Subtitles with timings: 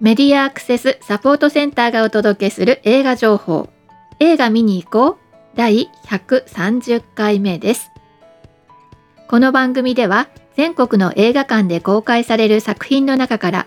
[0.00, 3.68] メディアアクセスサポートセンターがお届けする映画情報。
[4.20, 5.16] 映画見に行こう。
[5.56, 7.90] 第130回目です。
[9.26, 13.66] この番組では全国の映画館で公開される作品の中から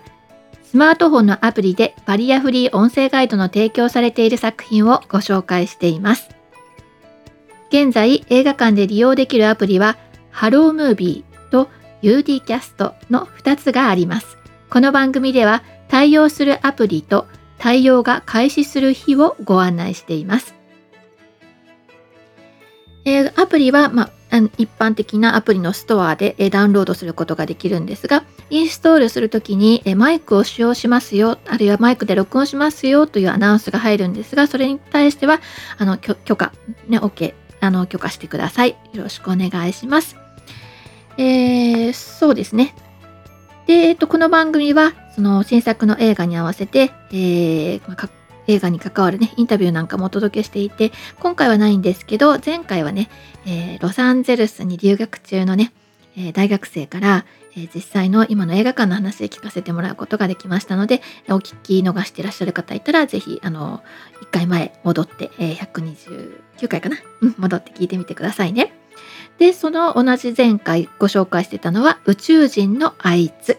[0.64, 6.30] スマートフォンのアプリでバリアフリー音声ガイドの提供されている作品をご紹介しています。
[7.68, 9.98] 現在映画館で利用できるアプリは
[10.30, 11.68] ハロームービーと
[12.00, 14.38] UD キャストの2つがあります。
[14.70, 15.62] この番組では
[15.92, 17.26] 対応するアプリと
[17.58, 20.54] 対応が開始する日をご案内しています。
[23.04, 35.40] えー、アプリは、まあ、一般的なアプリのストアで、えダウンロードすることができるんですが、インストールするときに、えマイクを使用しますよ、あるいはマイクで録音しますよというアナウンスが入るんですが、それに対しては、
[35.76, 36.52] あの許可、
[36.88, 38.78] ね、OK、あの許可してください。
[38.94, 40.16] よろしくお願いします。
[41.18, 42.74] えー、そうですね。
[43.66, 48.08] で、えっと、この番組は、その新作の映画に合わせて、えー、まあ、
[48.48, 53.08] 映画に関わるね、インタビューなんかもお届けしていて、今回はないんですけど、前回はね、
[53.46, 55.72] えー、ロサンゼルスに留学中のね、
[56.16, 57.24] えー、大学生から、
[57.54, 63.82] えー、実際の今の映画館の話を聞かせてもらうことができましたので、お聞き逃していらっしゃる方いたら、ぜひ、あの、
[64.22, 68.72] 1回前戻って、えー、129回かな、うん、戻って聞いてみてくださいね。
[69.42, 73.58] で、その同じ前回ご紹介してたのは宇宙人のあいつ。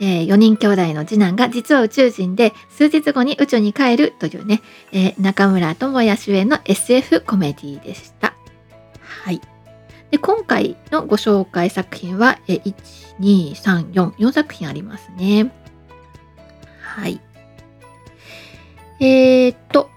[0.00, 8.34] えー、4人兄弟の次男が実は宇宙人で数日後に宇宙に帰るというね、えー、中村智也主演の SF コメディでした。
[9.02, 9.42] はい。
[10.10, 12.74] で今回のご紹介作品は、えー、1、
[13.20, 15.52] 2、3、4、4作品ありますね。
[16.80, 17.20] はい。
[18.98, 19.90] えー、っと、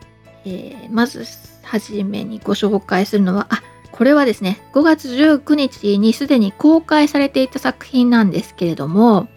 [0.43, 1.23] えー、まず
[1.63, 3.61] はじめにご紹介するのは、あ、
[3.97, 9.29] これはですね、5月19日にすでに公開されていた作品なんですけれども、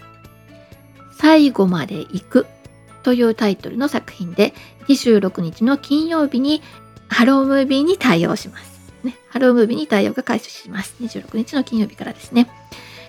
[1.16, 2.46] 最後まで行く
[3.04, 4.52] というタイトルの作品で、
[4.88, 6.62] 26日の金曜日に
[7.08, 8.92] ハロームービーに対応します。
[9.04, 10.96] ね、ハロームービーに対応が開始します。
[11.00, 12.50] 26日の金曜日からですね。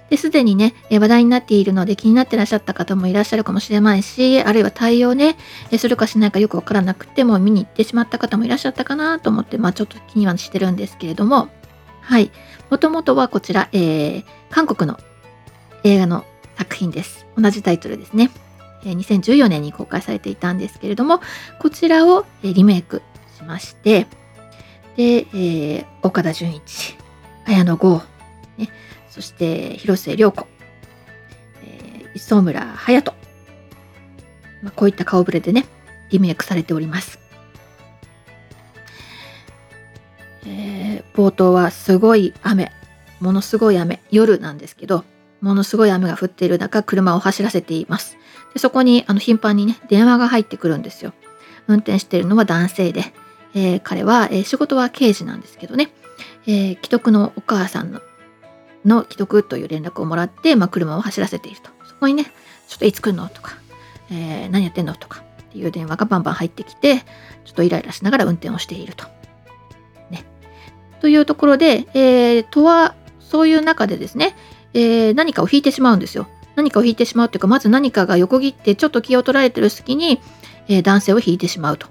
[0.10, 5.38] で、すでにね、話題になっているので気になってらっしゃった方もいらっしゃるかもしれないし、あるいは対応ね、
[5.78, 11.50] するかしないかよくわからなくても見に行ってしまった方もいらっしゃったかなと思って、まあちょっと気にはしてるんですけれども、
[12.02, 12.32] はい。
[12.70, 15.00] もともとはこちら、えー、韓国の
[15.84, 16.26] 映画の
[16.58, 17.28] 作品です。
[17.38, 18.32] 同じタイトルですね。
[18.84, 21.22] 2014年に公開されていたんですけれども、
[21.60, 23.02] こちらをリメイク
[23.36, 24.08] しまして、
[24.96, 26.98] で、えー、岡田准一、
[27.46, 28.02] 綾野剛、
[28.58, 28.70] ね、
[29.10, 30.48] そして広末涼子、
[31.64, 33.14] えー、磯村隼人、
[34.62, 35.66] まあ、こういった顔ぶれでね、
[36.10, 37.20] リメイクされております。
[40.46, 42.72] えー、冒頭はすごい雨、
[43.20, 45.04] ものすごい雨、夜なんですけど、
[45.42, 48.18] ものすごい雨が降っている中、車を走らせています。
[48.54, 51.14] でそこにあの頻繁にね、電話が入ってくるんですよ。
[51.68, 53.14] 運転しているのは男性で、
[53.54, 55.92] えー、彼は、えー、仕事は刑事なんですけどね、
[56.48, 58.02] えー、既得のお母さんの
[58.86, 61.70] の既得という連絡をもらって、まあ、車を走らせていると。
[61.86, 62.26] そこにね、
[62.68, 63.58] ちょっといつ来るのとか、
[64.12, 67.00] えー、何やってんのとかっていう電話がバンバン入ってきて、
[67.46, 69.06] ちょっとイライラしながら運転をしていると。
[70.10, 70.26] ね。
[71.02, 74.36] というところで、えー、とは、そういう中でですね、
[74.74, 76.28] えー、何かを引いてしまうんですよ。
[76.56, 80.20] 何かを引いてしまうというか、まず何かが横切ってちょっと気を取られてる隙に、
[80.68, 81.88] えー、男性を引いてしまうと。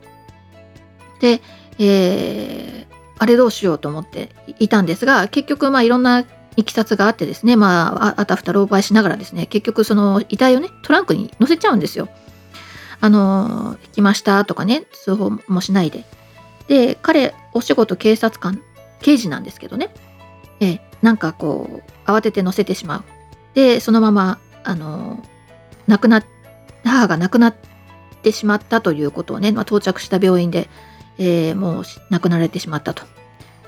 [1.20, 1.40] で、
[1.78, 6.24] えー、あれどうしようと思っていたんですが、結局、まあいろんな
[6.58, 12.08] いきさつがあってですね、まあ、あたふた狼狽しながらですね、結局その遺体をね、トランクに乗せちゃうんですよ。
[13.00, 16.04] あの、引きましたとかね、通報もしないで。
[16.66, 18.60] で、彼、お仕事警察官、
[19.00, 19.94] 刑事なんですけどね、
[20.58, 23.04] えなんかこう、慌てて乗せてしまう。
[23.54, 25.22] で、そのまま、あの、
[25.86, 26.24] 亡くな、
[26.82, 27.54] 母が亡くなっ
[28.22, 30.68] てしまったということをね、まあ、到着した病院で、
[31.18, 33.04] えー、もう亡くなられてしまったと。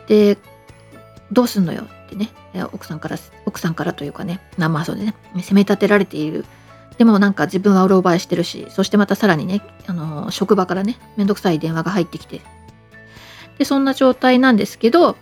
[0.08, 0.38] で、
[1.30, 2.30] どうすんのよってね、
[2.72, 3.16] 奥さんから、
[3.46, 6.44] 奥さんからというかね、生そうでね、責め立てられている。
[6.98, 12.42] でもなんか自分はうろ覚えしてるし、そしてまたさらにね、あの、職場からね、めんどくさい電話が入ってきて、
[13.58, 15.16] で、そんな状態なんですけど、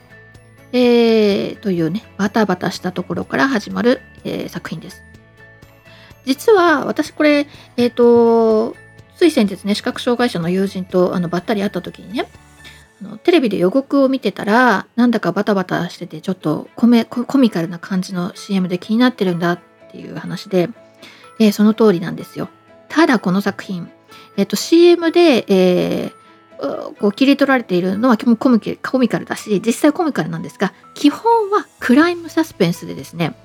[0.72, 5.02] えー、というね、バタバタしたところから始まる、えー、作品です。
[6.24, 7.46] 実は私これ、
[7.76, 8.76] えっ、ー、と、
[9.16, 12.28] つい先日ね、視覚障害者の友人とあのばったり会った時にね、
[13.22, 19.60] テレビで予告を見てたら、なんだかバタバタしてて、ちょっとコメコミカルな感じの CM で気になってるんだっ
[19.90, 20.68] ていう話で、
[21.38, 22.48] えー、その通りなんですよ。
[22.88, 23.90] ただこの作品、
[24.36, 33.36] えっ、ー、と CM で、えー、こう切り取られているのはコミコミカルだし実際コミカルなんですが基本はクライムサスペンスでですね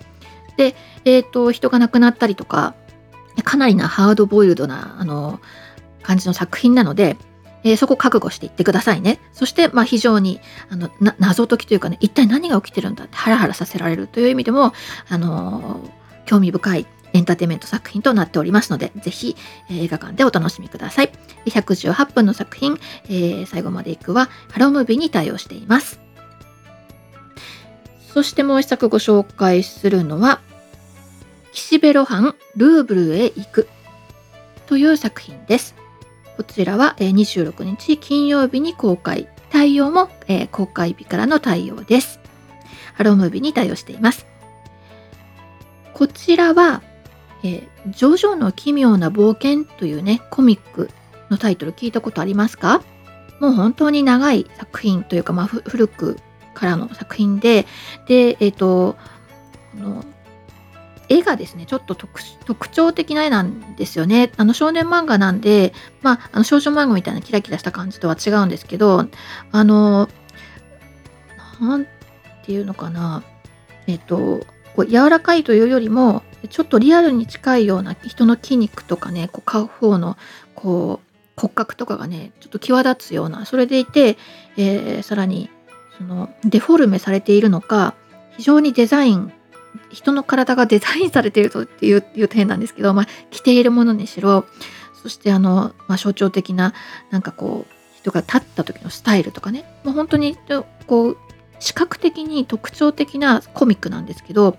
[0.57, 2.73] で、えーと、人が亡くなったりとか
[3.43, 5.39] かなりなハードボイルドなあの
[6.03, 7.17] 感じの作品なので、
[7.63, 9.19] えー、そこ覚悟していってくださいね。
[9.31, 10.39] そして、まあ、非常に
[10.69, 10.89] あの
[11.19, 14.73] 謎解きというかね、一体何が起きてるんだってハラハラさせられるという意味でも、
[15.09, 19.35] あのー、興味深いエンターテイメント作品となっておりますので、ぜひ、
[19.69, 21.11] え、映画館でお楽しみください。
[21.45, 25.99] 118分の作品、えー、最後まで行くはハロームービーに対応しています。
[28.13, 30.41] そしてもう一作ご紹介するのは、
[31.51, 33.67] 岸辺露伴ルーブルへ行く
[34.65, 35.82] という作品です。
[36.37, 39.27] こちらは26日金曜日に公開。
[39.49, 40.09] 対応も
[40.51, 42.19] 公開日からの対応です。
[42.95, 44.25] ハロームービーに対応しています。
[45.93, 46.81] こちらは、
[47.43, 50.89] えー、ジョジョの奇妙な冒険というね、コミック
[51.29, 52.81] のタイトル聞いたことありますか？
[53.39, 56.17] もう本当に長い作品というか、まあ、古く
[56.55, 57.67] からの作品で、
[58.07, 58.95] で、えっ、ー、と、
[59.75, 60.03] の
[61.09, 64.31] 絵がですね、ちょっと特徴的な絵なんですよね。
[64.37, 69.07] あの少年漫画なんで、まあ、あの少女漫画みたいなキラキラした感じとは違うんですけど、
[69.51, 70.09] あの、
[71.59, 71.85] なん
[72.45, 73.23] ていうのかな、
[73.87, 74.45] えっと、
[74.75, 80.17] こう柔らかいというよりも、ちょっとリアルに近いような人の筋肉とかね、こう顔方の
[80.55, 84.17] こう骨格とかがね、ちょっと際立つような、それでいて、
[84.57, 85.49] えー、さらに
[85.97, 87.93] そのデフォルメされているのか、
[88.37, 89.31] 非常にデザイン
[89.91, 94.45] 人の体がデザインされているとっていういう点なんですけど、まあ、着ているものにしろ
[95.01, 96.73] そしてあの、まあ、象徴的な
[97.09, 100.37] なんかこう人が立った時のスタイルとかね、まあ、本当に
[100.87, 101.17] こう
[101.59, 104.57] 視覚的に特徴的なコミックなんですけど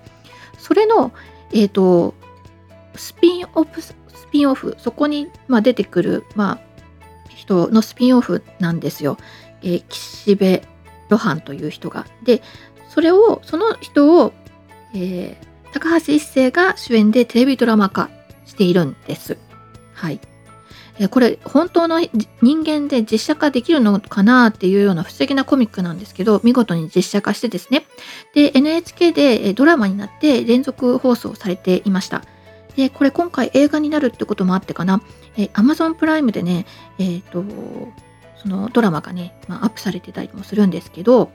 [0.59, 1.13] それの、
[1.53, 2.15] えーと、
[2.95, 3.95] スピンオフス
[4.33, 6.61] ピンオフそこに、まあ、出てくる、まあ、
[7.29, 9.19] 人のスピンオフなんですよ。
[9.63, 10.63] えー、岸辺
[11.09, 12.07] 露伴という人が。
[12.23, 12.43] で
[12.89, 14.33] それをその人を
[14.95, 18.11] えー、高橋一生が主演でテレビドラマ化
[18.47, 19.37] しているんです。
[19.93, 20.21] はい。
[20.99, 22.01] えこれ本当の
[22.41, 27.85] 人間で実写化できるのかなっていうような不思議なコミックなんですけど見事に実写化してですね
[28.33, 32.23] で NHK でドラマになって連続放送されていました
[32.77, 35.03] でこれ今回映画になるってこともあってかな
[35.37, 36.65] え Amazon プライムでね
[36.99, 37.45] えっ、ー、と
[38.41, 41.33] そのドラマがね、まあ、アップされてたりもするんですけど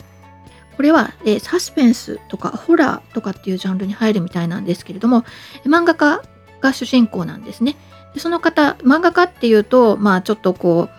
[0.80, 5.26] これは、えー、サスペンスとかホラーとかっていうジャンルに入るみたいなんですけれども
[5.66, 6.24] 漫画家
[6.62, 7.76] が主人公なんですね。
[8.14, 10.90] でその方漫画家っていうとまあちょっとこう、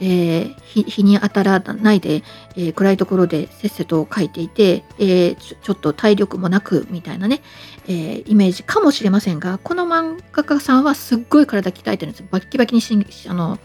[0.00, 2.24] えー、日に当たらないで、
[2.56, 7.40] えー、暗いところでせっせと描いていて、え、ちょちょっと体力もなくみたいなね、
[7.86, 12.92] えイメージかもしれませんがこの漫画家さんはすっごい体鍛えてるんですバッキバキにし
[13.28, 13.60] あの、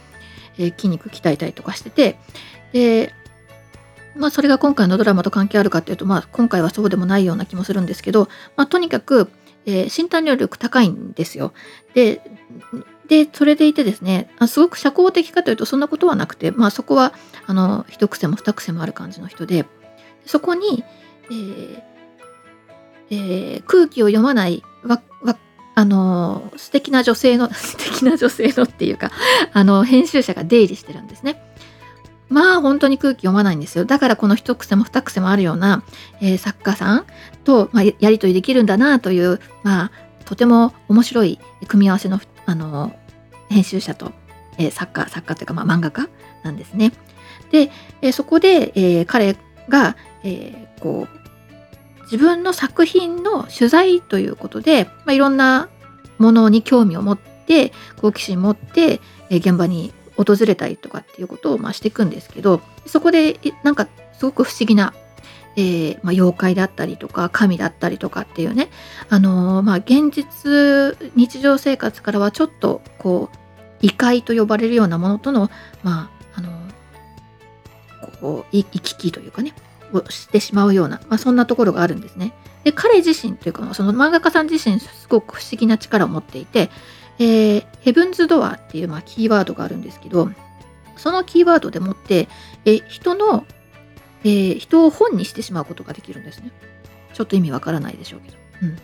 [0.59, 2.19] え筋肉鍛えたりとかしてて
[2.73, 3.15] で
[4.15, 9.29] まあ、それが今回のドラマと関係あるかっていうと、まあ、今回はそうでもないような気もするんですけど、まあ、とにかく、
[9.65, 11.53] えー、身体能力高いんですよ。
[11.93, 12.21] で、
[13.07, 17.13] でそれでいてですね、すごく社交的かというとそんなことはなくて、まあ、そこは
[17.47, 19.65] あの一癖も二癖もある感じの人で、
[20.25, 20.83] そこに、
[21.29, 21.81] えー
[23.09, 25.37] えー、空気を読まないわわ
[25.75, 29.11] あの素敵な女性の 素敵な女性のっていうか
[29.53, 31.52] あの編集者が出入りしてるんですね。
[32.29, 33.85] まあ本当に空気読まないんですよ。
[33.85, 35.83] だからこの一癖も二癖もあるような、
[36.21, 37.05] えー、作家さん
[37.43, 39.91] と、まあ、やり取りできるんだなという、まあ、
[40.25, 42.93] とても面白い組み合わせのあの
[43.49, 44.11] 編集者と、
[44.57, 46.09] えー、作家作家というか、まあ、漫画家
[46.43, 46.91] なんですね。
[47.51, 47.71] で、
[48.01, 49.35] えー、そこで、えー、彼
[49.69, 55.69] が、えー、こう自分の作品の取材ということで、まあ、いろんな
[56.17, 57.71] ものに興味を持って
[58.01, 64.93] 好奇心持って、えー、現場に訪れたりとかっていうことをまあしていくんですけどそこでなんかすごく不思議な、
[65.55, 68.69] えー、まあ、妖怪だったりとか神だったりとかっていうね、
[69.09, 73.37] あのー、まあ、現実日常生活からはちょっとこう
[73.81, 75.49] 異界と呼ばれるようなものとの
[75.83, 79.53] まああのー、こう行き来というかね
[79.93, 82.33] をしてしまうような、まあ、そんなところがあるんですね。
[82.63, 86.69] で彼自身というかその漫画家さん自身すごく不思議な力を持っていて
[87.19, 90.29] えー、ヘブンズ・ドアっていう、まあ、キーワードがあるんですけど、
[90.97, 92.27] そのキーワードでもって、
[92.65, 93.45] えー、人の、
[94.23, 96.51] えー、人を本にしてしまうことができるんですね。
[97.13, 98.37] ちょっと意味わからないでしょうけど。
[98.63, 98.77] うん。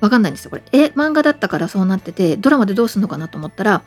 [0.00, 0.62] わかんないんですよ、これ。
[0.72, 3.82] え、漫画だったからそうなってて、ドラマでどうするのかなと思ったら、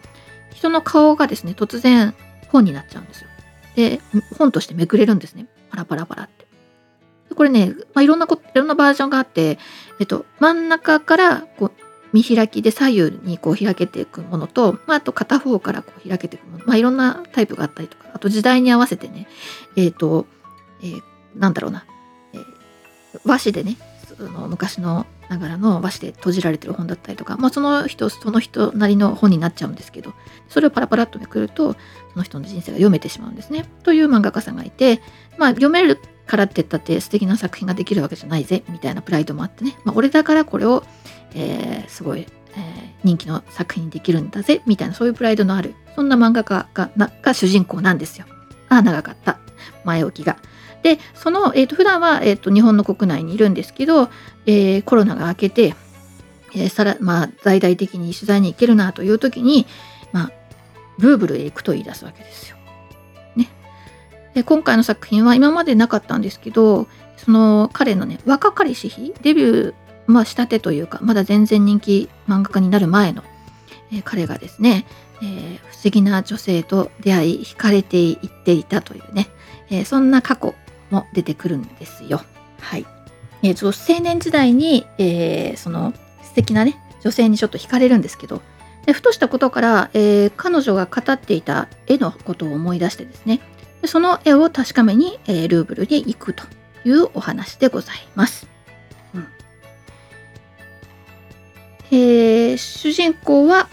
[0.53, 2.13] 人の顔がですね、突然
[2.49, 3.27] 本になっちゃうんですよ。
[3.75, 4.01] で、
[4.37, 5.47] 本としてめくれるんですね。
[5.69, 6.47] パラパラパラって。
[7.35, 9.59] これね、まあ、いろんなこ、いろんなバージョンがあって、
[9.99, 11.71] えっと、真ん中からこう
[12.13, 18.09] 見開きで左右にこう開けていくものと、まあ、あと片方からこう開けていくもの、まあ、いろんなタイプがあったりとか。
[18.13, 19.27] あと時代に合わせてね
[19.75, 20.25] えっ、ー、と、
[20.81, 21.01] えー、
[21.35, 21.85] なんだろうな、
[22.33, 22.41] えー、
[23.23, 23.77] 和紙でね
[24.17, 30.13] その昔のながらの和紙で閉じられてる本だったりとか、まあ、その人その人なりの本になっちゃうんですけど。
[30.49, 31.73] それをパラパラっとめくると
[32.11, 33.65] その人の人生が読めてしまうんですね。
[33.83, 34.99] という漫画家さんがいて、
[35.37, 40.83] まあ、読めるからって言ったって素敵な作品ができるわけじゃないぜみたいなプライドもあってね、まあ、俺だからこれを、
[41.35, 42.59] えー、すごい、えー、
[43.03, 48.25] 人気の作品にできるんだぜみたいなそういうプライドのあるそんな漫画家がが主人公なんですよ。
[48.69, 49.39] あ長かった
[49.83, 50.37] 前置きが。
[50.83, 54.09] でその、えーと、普段は、えーと、日本の国内にいるんですけど、
[54.45, 55.75] えー、コロナが明けて、
[56.55, 59.65] えー、さらまあ、大々的に取材に行けるなという時に、
[60.13, 60.31] まあ、
[60.97, 62.57] ルーブルへ行くと言い出すわけですよ。
[63.35, 63.49] ね、
[64.33, 69.73] で今回の作品は今までなかったんですけどその彼のね若かりし日デビュー、
[70.09, 73.23] まあ、したてというかまだ全然人気漫画家になる前の、
[73.91, 74.85] えー、彼がですね、
[75.21, 79.27] えー、不思議な女性と出会い惹かれていっていたというね、
[79.69, 80.55] えー、そんな過去
[80.89, 82.21] も出てくるんですよ。
[82.59, 82.85] はい。
[83.43, 88.41] えー、青年時代に、えー、その素敵なね、女性にちょっと惹かれるんですけど、
[88.85, 93.41] でふとしたことから、えー、彼女が語っていた絵のことを思い出してですね、
[93.83, 96.43] でその絵を確かめに、えー、ルーブルに行くと
[96.83, 98.47] いうお話でございます。
[101.91, 103.69] えー、主人公は、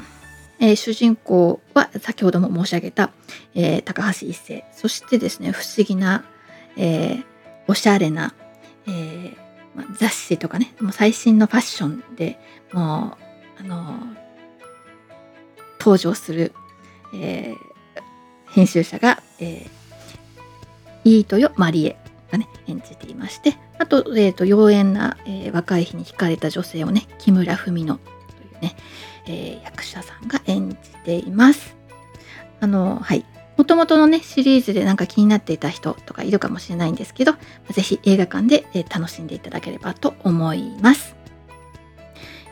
[0.59, 3.11] えー、主人公は先ほども申し上げた、
[3.55, 4.65] えー、高橋一生。
[4.73, 6.25] そしてですね不思議な
[6.77, 7.25] えー、
[7.67, 8.35] おしゃれな、
[8.87, 9.37] えー
[9.75, 12.39] まあ、雑誌とかねもう最新のファッションで
[12.73, 13.17] も
[13.59, 13.99] うあの
[15.81, 16.53] 登場する、
[17.15, 19.69] えー、編集者が、えー、
[21.05, 21.97] イートヨ・マリエ
[22.31, 28.11] がね演じていましてあと,、えーと、妖艶な、えー、若い日に惹かれた女性をね木村文乃と
[28.43, 28.77] いうね、
[29.27, 31.77] えー、役者さんが演じています。
[32.61, 33.25] あのはい
[33.57, 37.33] もともとのね、シリーズでなんか気になっていた人とかいるかもしれないんですけど、
[37.71, 41.17] ぜひ映画館でえ楽しんでいただければと思います。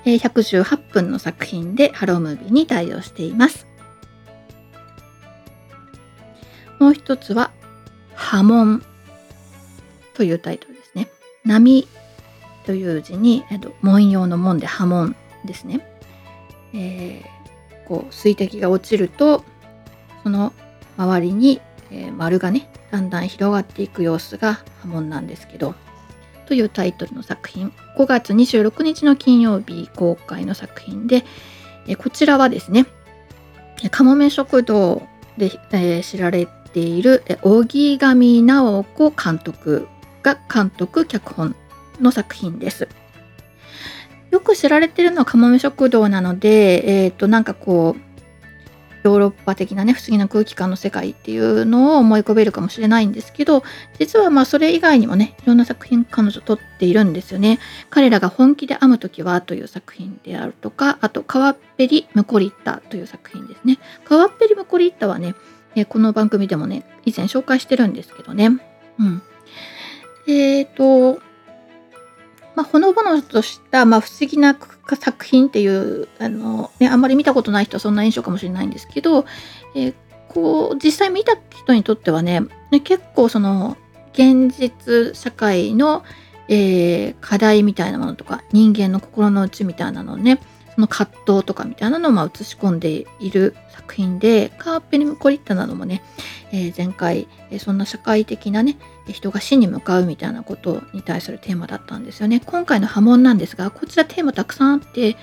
[0.07, 3.67] 118分の作品でハロームービーに対応しています。
[6.79, 7.51] もう一つは、
[8.15, 8.83] 波紋
[10.15, 10.74] というタイトル。
[11.45, 11.87] 波
[12.65, 15.87] という字に、えっと、文様の門で波紋ですね。
[16.73, 19.45] えー、こう水滴が落ちると
[20.23, 20.53] その
[20.97, 21.61] 周りに、
[21.91, 25.75] えー、丸がねだんだん広がっていく様子が波紋なんですけど
[26.47, 31.25] というタイトルの作品5月26日の金曜日公開の作品で、
[31.87, 32.87] えこちらはですね
[33.91, 35.03] かもめ食堂
[35.39, 39.89] で、え、知られている荻上直子監督
[40.25, 41.55] が監督脚本
[42.01, 42.89] の作品です。
[44.33, 48.15] よく知られてるのはかもめ食堂なので、えっ、ー、となんかこう
[49.05, 53.63] ヨーロッパ的なね不思議な空気感の世界っていうのを思い浮かべるかもしれないんですけど
[53.99, 57.61] 実はまあそれ以外にもねいろんな作品彼女撮っているんですよね。
[57.91, 63.79] 彼らが本気で編む時はという作品であるとかあと「川っぺりムコリッタ」という作品ですね。
[64.05, 65.35] 川っぺりムコリッタはね
[65.89, 68.59] この番組でもね以前紹介してるんですけどね。
[68.99, 69.23] うん、
[70.27, 71.21] えっ、ー、と
[72.55, 74.57] まあ、ほのぼのとした、まあ、不思議な
[75.01, 79.27] 作品っていうあの、ね、あんまり見たことない人はそんな印象かもしれないんですけど、
[79.75, 79.95] えー、
[80.29, 83.77] こう実際見た人にとってはねね結構その
[84.13, 86.05] 現実社会の、
[86.49, 90.41] えー、課題みたいなものとか人間の心の内みたいなのをね
[90.77, 96.03] その葛藤とかみたいなのをまあ映し込んでいる作品でカーペニムコリッタなどもね、
[96.53, 98.77] えー、前回、え、そんな社会的なね
[99.13, 102.41] 人が死に向かうみたいなことに対するテーマだったんですよね。
[102.45, 105.17] 今回の波紋なんですがこちらテーマたくさんあって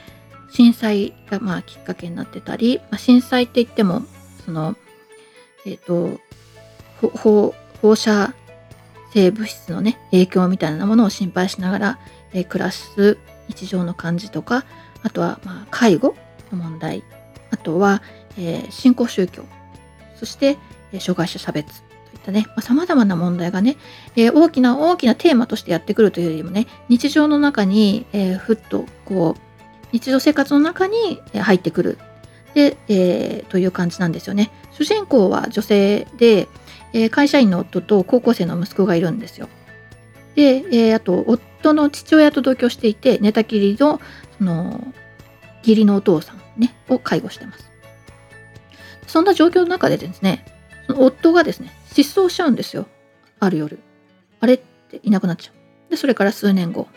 [0.51, 4.03] 震災がまあきっかけになってたり、まあ、震災って言っても
[4.45, 4.75] その
[5.65, 6.19] えっ、ー、と
[7.81, 8.33] 放射
[9.13, 11.99] 性物質のね影響みたいなものを心配しながら、
[12.33, 14.65] えー、暮らす日常の感じとか
[15.03, 16.15] あとはまあ介護
[16.51, 17.03] の問題
[17.49, 18.01] あとは、
[18.37, 19.43] えー、新興宗教
[20.15, 20.57] そして、
[20.93, 23.77] えー、障害者差別といったねさまざ、まな問題がね、
[24.15, 29.41] えー、大きな大きなテーマとしてやってくるというよりもね日常の中に、えー、ふっとこう
[29.91, 31.97] 日常生活の中に入ってくる
[32.53, 34.51] で、えー、という感じなんですよね。
[34.71, 36.47] 主人公は女性で、
[36.93, 39.47] え、会社員の夫と高校生の息子がいるんですよ。
[40.35, 44.01] で、え、あと夫の父親と同居していて寝たきりの
[44.37, 44.83] その
[45.61, 47.69] 義理のお父さん、ね、を介護してます。
[49.07, 50.45] そんな状況の中でですね、
[50.89, 52.87] 夫がですね、失踪しちゃうんですよ。
[53.39, 53.79] ある夜。
[54.39, 55.91] あれっていなくなっちゃう。
[55.91, 56.87] で、それから数年後。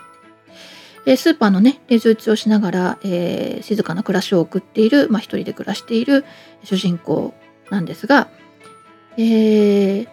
[1.06, 6.24] えスーパーのね、レジ打ちをしながら、えー、静かな暮らしを送っている、まあ、一人で暮らしている
[6.62, 7.34] 主人公
[7.70, 8.28] なんですが、
[9.18, 10.04] えー、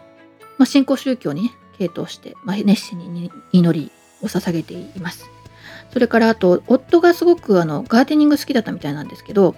[0.57, 5.29] まあ、信仰宗教にね、傾倒して、まあ、熱心に祈りを捧げています。
[5.91, 9.55] それからあと夫がすごくあのガーデニング好きだったみたいなんですけど、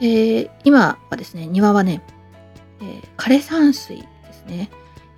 [0.00, 2.02] えー、今はですね庭はね、
[2.80, 4.04] えー、枯山水
[4.46, 4.70] ですね、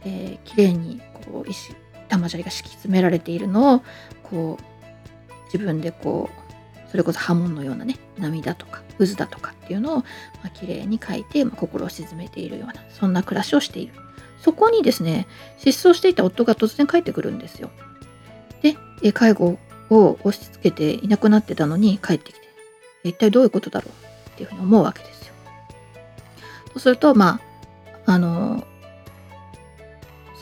[0.04, 1.75] えー、綺麗にこう石
[2.09, 3.83] 玉砂利が敷き詰められているのを
[4.23, 10.04] こう自分でこうそれこそ波紋のようなね涙とか渦だとかっていうのを、ま
[10.45, 13.95] あ、綺麗に描いて、まあ、心を鎮めているようなそんな暮らしをしている。
[14.40, 15.26] そこにですね
[15.59, 17.71] 失踪していた夫が突然帰ってくるんですよ。
[18.62, 19.59] でえ介護
[19.90, 22.49] を押し付けていなくなってたのに帰ってきて
[23.04, 25.35] 一体どういうことだろうっていうふうに思うわけですよ。
[26.69, 27.40] そうするとま
[28.07, 28.66] ああの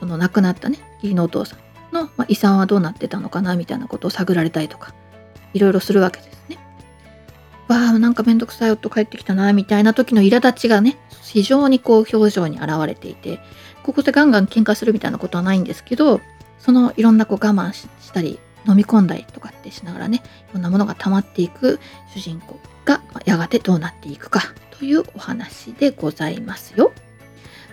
[0.03, 4.93] その亡くなったね義理のお父さんの、まあ、遺産はどうなってたのかなみたいなことを探られたりとか
[5.55, 6.59] いろいろするわけですね。
[7.69, 13.39] わあなんかめんどくさい夫帰ってきたなみたいな時の苛立ちがね非常にこう表情に現れていて
[13.85, 16.21] ここでガンガン喧嘩するみたいなことはないんですけど
[16.59, 21.79] そのいろんなこう我慢したり飲み込んだりとかってしながらねいろんなものが溜まっていく
[22.13, 24.43] 主人公がやがてどうなっていくか
[24.77, 26.93] というお話でございますよ。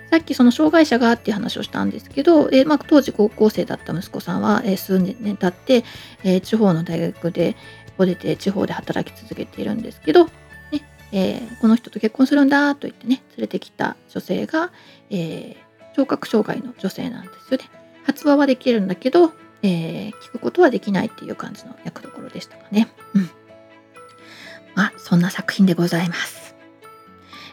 [0.10, 5.84] さっきその障害者がっていう話をしたんですけど、え、まあ、当時高校生だった息子さんは、え、数年経って、
[6.24, 7.56] え、地方の大学で
[7.98, 10.32] を出て地方で働き続けているんですけど、ね
[11.12, 14.72] えこの人と結婚するんだと言ってね連れてきた女性が、
[15.10, 15.58] え
[15.96, 17.70] 聴覚障害の女性なんですよね。
[18.04, 22.88] 発話はできるんだけど、えー、聞くことはできないっていう感じの役どころでしたかね。
[23.14, 23.30] うん。
[24.76, 26.39] まあ、そんな作品でございます。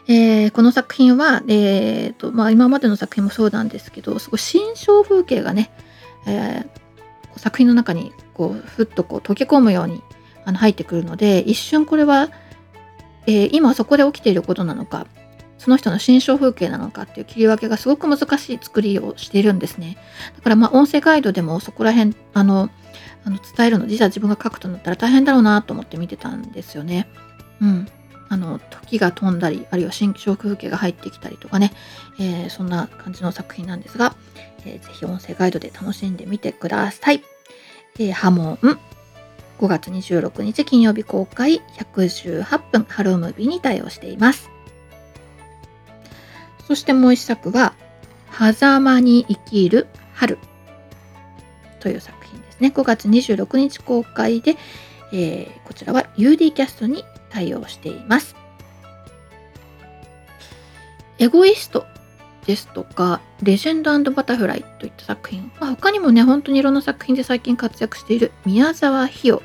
[0.07, 5.69] えー、この作品は、えーとまあ、今までの作品もそうなんですけどすごい新象風景がね、
[6.25, 10.01] えー、作品の中にこうふっとこう溶け込むように
[10.45, 12.29] あの入ってくるので一瞬これは、
[13.25, 15.07] えー、今そこで起きていることなのか
[15.57, 19.97] その人の心象風景なのかっていう切り分けがすごく難しい作りをしているんですね。
[20.35, 22.69] だからまあ音声ガイドでもそこら辺あの
[23.25, 27.09] あの伝えるの実は自分が書くとなったら大変だろうなと思って見てたんですよね。
[27.59, 27.87] うん。
[28.29, 31.71] あの時が飛んだりあるいは心象風景が入ってきたりとかね、
[32.19, 34.15] えー、そんな感じの作品なんですが、
[34.65, 37.23] えー、ぜひ音声ガイドで楽しんでみてください。
[37.99, 38.57] えー、波紋
[39.59, 44.49] 5月26日金曜日公開118分ハロームービーに対応しています。
[46.67, 47.73] そしてもう一作は、
[48.53, 50.37] 狭間に生きる春
[51.79, 52.71] という作品ですね。
[52.75, 54.57] 5月26日公開で、
[55.13, 58.35] えー、こちらは UD キャストに対応しています。
[61.19, 61.85] エゴイスト
[62.45, 69.41] ですとか、レジェンドバタフライといった作品、まあ、他にもね、本当にいろんな作品で最近活躍している宮沢ひよ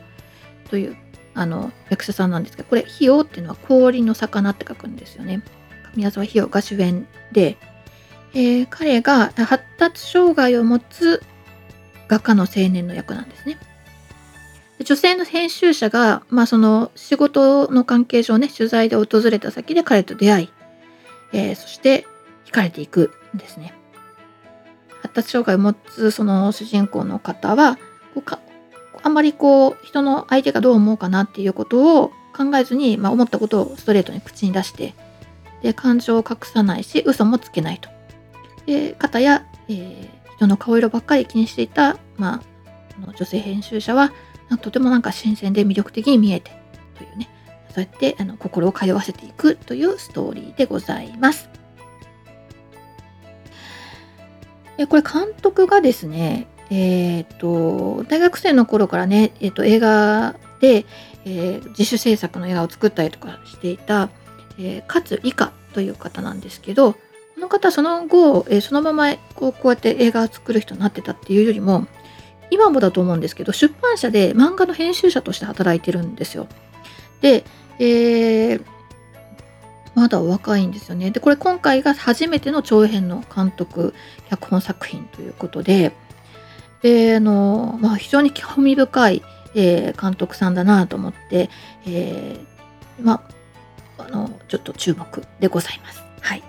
[0.70, 0.96] という
[1.34, 5.42] あの役者さんなんですけど、これ、ひよっていうのは氷の魚って書くんですよね。
[5.96, 7.56] 宮沢ひよが主演で、
[8.34, 11.22] えー、彼が発達障害を持つ
[12.08, 13.58] 画家の青年の役なんですね。
[14.84, 20.52] 女性の編集者が、まあ、その仕事の関係上ね取材で訪れた先で彼と出会い、
[21.32, 22.06] えー、そして
[22.46, 23.74] 惹かれていくんですね。
[25.02, 27.80] 発達障害を持つその主人公の方はこ
[28.16, 28.38] うか
[29.02, 34.94] あんまりこう人の相手がどう思うかなっていうことを考えずに、まあ、思ったことをストレートに口に出して
[35.62, 37.90] で感情を隠さないし嘘もつけないと。
[38.66, 42.42] で方や、えー、人の顔色ばっかり気にしていた、ま
[43.06, 44.12] あ、女性編集者は
[44.60, 46.52] とてもなんか新鮮で魅力的に見えて
[46.96, 47.28] というね
[47.74, 51.48] そうやってあの心を通わせていくというストーリーでございます。
[54.88, 60.86] これ監督がですね、えーと、大学生の頃からね、えーと、映画で、
[61.24, 64.08] えー、自主制作の映画を作ったりとかしていた
[64.58, 66.98] えー、勝以下という方なんですけどこ
[67.38, 71.86] の方その後、えー、そのままこうこうやって映画を作る人になってたっていうよりも
[72.52, 76.46] 今もだと思うんですけど出版社で漫画の編集者として働いてるんですよ。
[77.22, 77.44] で、
[77.78, 78.64] えー、
[79.94, 81.10] まだお若いんですよね。
[81.10, 83.94] でこれ今回が初めての長編の監督
[84.28, 85.92] 脚本作品ということで
[86.82, 89.22] であの、まあ、非常に興味深い、
[89.54, 91.48] えー、監督さんだなと思って、
[91.86, 93.26] えーま
[93.96, 96.02] あ、のちょっと注目でございます。
[96.20, 96.42] はい。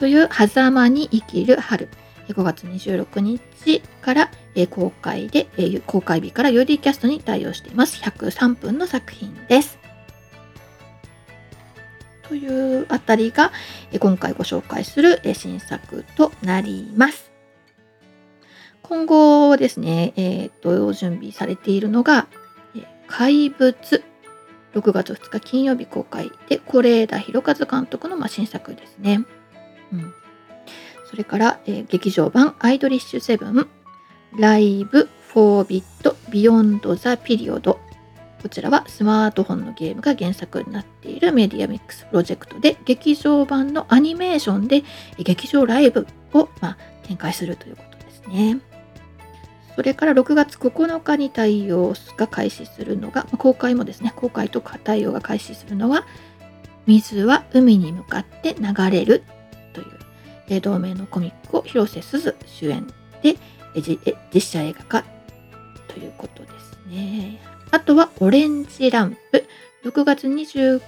[0.00, 1.88] という「狭間に生きる春」
[2.32, 4.30] 5月26日から
[4.70, 5.46] 公開で
[5.86, 9.78] 公開日から UD キャストに対応しています103分の作品です。
[12.28, 13.50] というあたりが
[13.98, 17.30] 今回ご紹介する新作となります。
[18.82, 22.26] 今後ですね、えーと準備されているのが
[23.10, 23.74] 「怪物
[24.72, 29.24] 6月2日金曜日公開で是枝裕和監督のま新作ですね。
[29.92, 30.14] うん、
[31.10, 33.68] それから、えー、劇場版アイドリッシュセブン
[34.36, 37.80] LIVE 4bit BEYOND THE PERiOD
[38.40, 44.84] こちらはスマートフォンのゲームが原作になっているメディアミックスプロジェクトで劇場版のアニメーションで
[45.18, 48.60] 劇場ライブを、まあ、展開するということですね。
[49.76, 56.06] それから6月9日に対応が開始するのが、公開もですね、公開とか対応が開始するのは、
[56.86, 59.22] 水は海に向かって流れる
[60.58, 62.84] 同名のコミックを広瀬すず主演
[63.22, 63.36] で
[64.32, 65.04] 実写映画化
[65.86, 67.40] ということですね。
[67.70, 69.46] あとはオレンジランプ
[69.84, 70.80] 6月26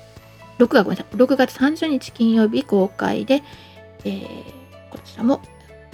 [0.59, 3.43] がごめんなさい6月30日金曜日公開で、
[4.05, 4.25] えー、
[4.91, 5.41] こちらも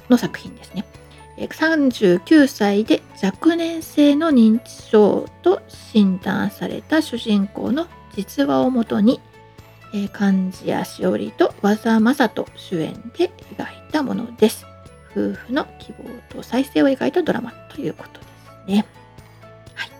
[0.08, 0.86] の作品ですね。
[1.46, 9.20] 39歳で若年性の認知症と診断された主人公の実話をもとに、
[9.92, 14.66] えー、漢字やしおりと和田正人主演で描いたものです。
[15.10, 18.86] 夫婦の希望と再生を描いたドラマということですね。
[19.74, 19.90] はい、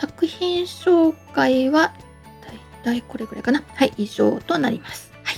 [0.00, 1.92] 作品紹介は
[2.46, 3.62] だいたいこれぐらいかな。
[3.74, 5.12] はい、以上となります。
[5.22, 5.36] はい。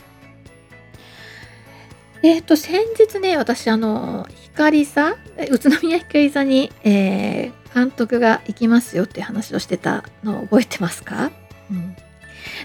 [2.22, 5.16] えっ、ー、と、先日ね、私、あの、光座、
[5.50, 11.30] 宇都宮光座に、えー、監督が行きますよって話をしてたのを覚えてますか、
[11.70, 11.96] うん、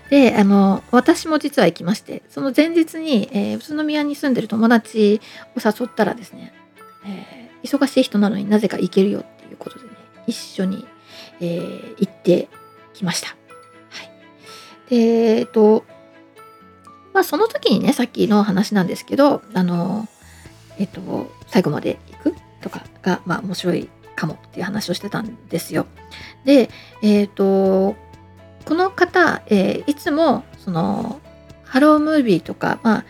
[0.10, 5.22] で、あの、私も実は行きまして、その前日に、えー、宇都宮に住んでる友達
[5.56, 6.54] を誘ったらですね、
[7.06, 9.92] えー、忙しい人なのになぜか行けるよっていうことでね、
[10.28, 10.86] 一緒に、
[11.40, 12.50] えー、行って
[12.94, 13.30] きました。
[13.30, 13.36] は
[14.04, 14.90] い。
[14.90, 14.96] で、
[15.40, 15.86] えっと、
[17.14, 20.08] まあその時にね、さっきの話なんですけど、あの、
[20.78, 25.86] えっと、最後まで行くとかが、まあ、面白いかもっていう話をしてたんですよ。
[26.46, 26.70] で、
[27.02, 27.96] えっと、
[28.66, 31.20] この方、えー、いつも、その、
[31.64, 33.06] ハロームービーとか、まあ、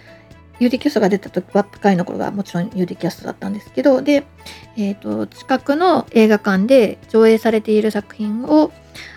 [0.60, 4.24] UDCast が出た時は若いの頃はもちろん UDCast だったんですけど、で、
[4.78, 8.72] えっ、ー、と、近くの映画館で上映されている作品を、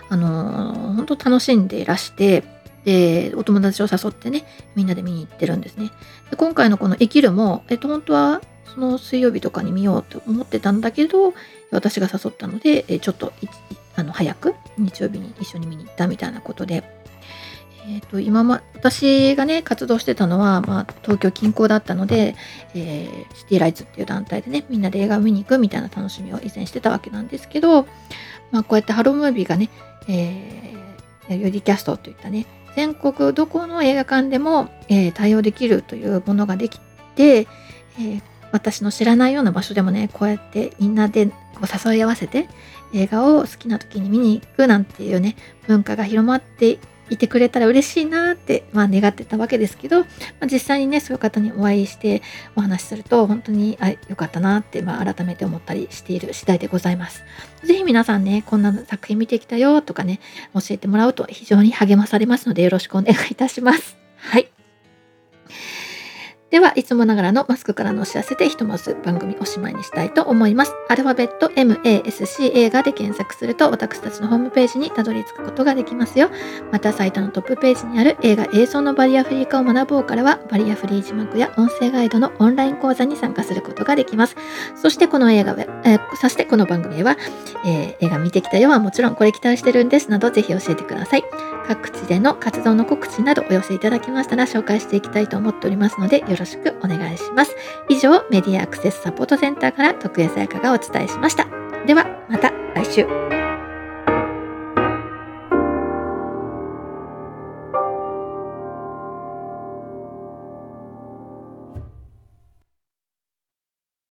[0.09, 2.45] あのー、本当楽しんでいらして、
[2.85, 4.45] で、お友達を誘ってね、
[4.75, 5.91] みんなで見に行ってるんですね。
[6.31, 8.41] で今回のこの生きるも、えっと、本当は
[8.75, 11.35] その水曜日とかに見ようと思ってたんだけど、
[11.71, 13.33] 私が誘ったので、えちょっと
[13.97, 16.85] あの早く日曜日に一緒に見に行ったみたいなことで、
[17.87, 22.35] えーと、今ま私がね活動してたのは、まあ、東京近郊だったので、
[22.75, 27.87] えー、シティライツっていう団体でねみんなで映画を見に行くみたいな楽しみを以前してたわけなんですけど、
[28.51, 29.71] まあ、こうやってハロームービーがね、
[30.09, 36.81] えー、よりキャストといったね全国どこの映画館でも、えー、対応できるというものができ
[37.15, 38.23] て、えー、
[38.55, 42.49] 私の知らないような場所でもねこうやってみんなでこう誘い合わせて
[42.93, 45.35] 映画を好きな時に見に行くなんていうね
[45.67, 46.79] 文化が広まって
[47.11, 50.07] いてくれたら嬉しいなって、まあ、願ってたわけですけど、ま
[50.43, 52.23] あ、実際にねそういう方にお会いして
[52.55, 57.25] お話しすると本当にあよかったなって、まあ、改めて思ったりしている次第でございます。
[57.65, 60.21] 是非皆さんねこんな作品見てきたよとかね
[60.55, 63.97] 教えてもらうと非常に励まされますのでよろしくお願いいたします。
[64.17, 64.49] はい。
[66.55, 70.73] では、いつもながらのマスクからのお知らせでひとまず番組おしまいにしたいと思います。
[70.89, 76.31] アルファベット MASC 映画で検索すると私たちのホームページにたどり着くことができますよ。
[76.71, 84.37] また、サイトのトップページにある映画映像のバリアフリー化を学ぼうからは、バリアフリー字幕や音声ガイドのオンライン講座に参加することができます。
[84.77, 87.19] そしてこの映画は、えー、そしてこの番組は、
[87.67, 91.25] えー、映画見てきたよはもちろんこれ期待してるんですなどぜひ教えてください。
[91.67, 97.57] 各地での活動の告知などお寄せいただきましたら紹介していきたいと思っておりますのでよろしくお願いしますろしくお願いします。
[97.89, 101.47] 以上、メディアアクセスサポートセンターから徳江さやかがお伝えしました。
[101.87, 103.34] では、また来週。